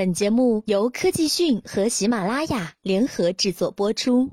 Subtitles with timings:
[0.00, 4.30] 本节目由科技讯和喜马拉雅联合制作播出。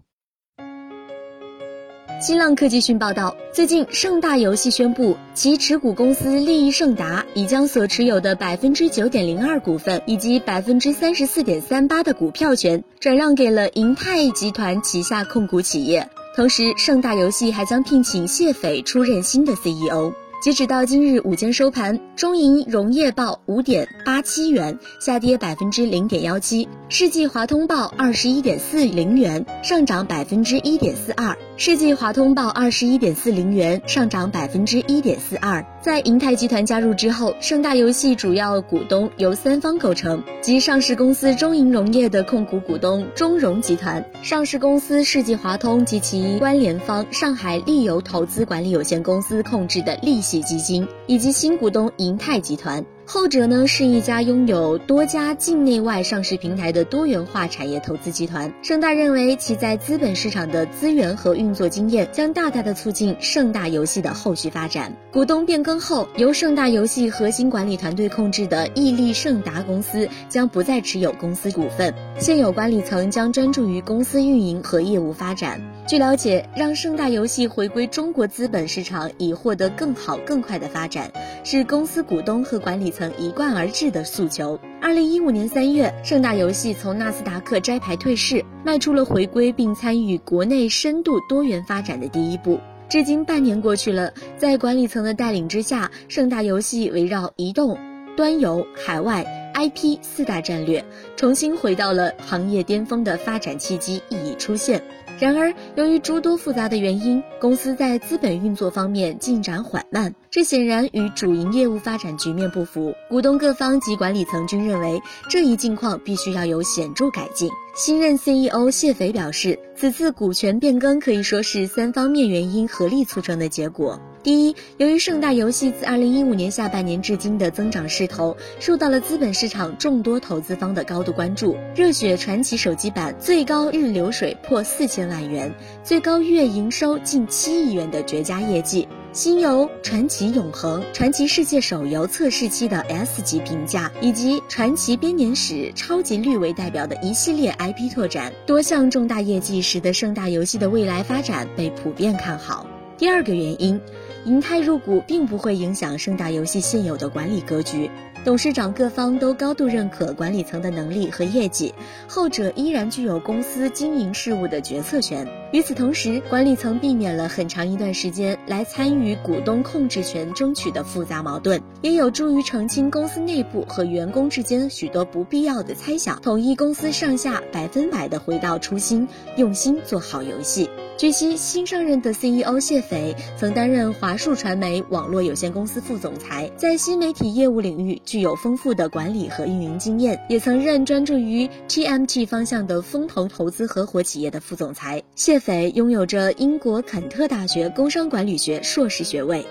[2.21, 16.09] 新浪科技讯报道，最近盛大游戏宣布，其持股公司利益盛达已将所持有的百分之九点零二股份以及百分之三十四点三八的股票权转让给了银泰集团旗下控股企业。
[16.34, 20.13] 同时，盛大游戏还将聘请谢斐出任新的 CEO。
[20.39, 31.35] 截止到今日午间收盘，中银溶业报五点八七元，下跌百分之零点幺七；世纪华通报二十一点四零元，上涨百分之一点四二。
[31.59, 35.65] 世纪华通报二十一点四零元，上涨百分之一点四二。
[35.81, 52.85] 在银泰集团加入之后，盛大游戏主要股东由三方构成，即上市公司中银溶业的控股股东中融集团、上市公司世纪华通及其关联方上海利游投资管理有限公司控制的利息基金，以及新股东银泰集团。
[53.09, 58.53] 后者呢是一家拥有多家境内外上市平台的多元化产业投资集团。
[58.61, 64.92] 盛大认为其在资本市场的资源和运作经验将大大的促进盛大游戏的后续发展。
[65.09, 75.62] 股东变更后，由盛大游戏核心管理团队控制的毅力盛达公司将不再持有公司股份，现有管理层将专注于公司运营和业务发展。
[75.88, 81.10] 据了解，让盛大游戏回归中国资本市场以获得更好更快的发展，
[81.46, 84.60] 是公司股东和管理层一贯而至的诉求。
[84.82, 92.60] 二零一五年三月，盛大游戏从纳斯达克摘牌退市，迈出了回归并参与国内深度多元发展的第一步。
[92.90, 97.78] 至今半年过去了，在管理层的带领之下，盛大游戏围绕移动、
[98.18, 100.84] 端游、海外 IP 四大战略，
[101.16, 104.84] 重新回到了行业巅峰的发展契机已出现。
[105.20, 112.94] 然而，由于诸多复杂的原因，公司在资本运作方面进展缓慢，这显然与主营业务发展局面不符。
[113.10, 117.50] 股东各方及管理层均认为，这一境况必须要有显著改进。
[117.76, 123.99] 新任 CEO 谢斐表示，此次股权变更可以说是三方面原因合力促成的结果。
[124.23, 131.55] 第一，由于盛大游戏自2015年下半年至今的增长势头，受到了资本市场众多投资方的高度关注。
[131.75, 152.67] 热血传奇手机版最高日流水破四千万元，最高月营收近七亿元的绝佳业绩，新游传奇永恒、传奇世界手游测试期的 S 级评价，以及传奇编年史、超级绿为代表的一系列 IP 拓展，多项重大业绩使得盛大游戏的未来发展被普遍看好。
[152.97, 153.79] 第二个原因。
[154.27, 157.89] 银泰入股并不会影响盛大游戏现有的管理格局，
[158.25, 161.73] 董事长各方都高度认可管理层的能力和业绩，
[162.09, 165.25] 后者依然具有公司经营事务的决策权。
[165.53, 180.69] 与此同时，管理层避免了很长一段时间来参与股东控制权争取的复杂矛盾，也有助于澄清公司内部和员工之间许多不必要的猜想，统一公司上下，百分百的回到初心，用心做好游戏。
[180.97, 195.01] 据悉，新上任的 CEO 谢斐曾担任华数传媒网络有限公司副总裁，在新媒体业务领域具有丰富的管理和运营经验，也曾任专注于 TMT 方向的风投投资合伙企业的副总裁。
[195.16, 199.45] 谢斐拥有着英国肯特大学工商管理学硕士学位。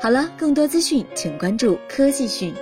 [0.00, 2.54] 好了，更多资讯请关注科技讯。